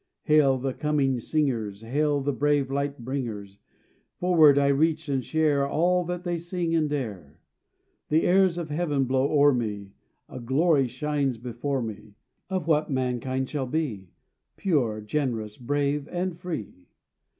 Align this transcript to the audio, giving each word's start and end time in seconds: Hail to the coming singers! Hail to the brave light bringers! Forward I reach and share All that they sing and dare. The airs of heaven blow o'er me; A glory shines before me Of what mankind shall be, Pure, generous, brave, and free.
Hail 0.23 0.57
to 0.57 0.63
the 0.63 0.73
coming 0.73 1.19
singers! 1.19 1.81
Hail 1.83 2.21
to 2.21 2.25
the 2.25 2.33
brave 2.33 2.71
light 2.71 2.97
bringers! 3.05 3.59
Forward 4.19 4.57
I 4.57 4.69
reach 4.69 5.07
and 5.09 5.23
share 5.23 5.67
All 5.67 6.03
that 6.05 6.23
they 6.23 6.39
sing 6.39 6.73
and 6.73 6.89
dare. 6.89 7.39
The 8.09 8.23
airs 8.23 8.57
of 8.57 8.71
heaven 8.71 9.03
blow 9.03 9.31
o'er 9.31 9.53
me; 9.53 9.91
A 10.27 10.39
glory 10.39 10.87
shines 10.87 11.37
before 11.37 11.83
me 11.83 12.15
Of 12.49 12.65
what 12.65 12.89
mankind 12.89 13.47
shall 13.49 13.67
be, 13.67 14.09
Pure, 14.57 15.01
generous, 15.01 15.55
brave, 15.55 16.07
and 16.07 16.35
free. 16.35 16.87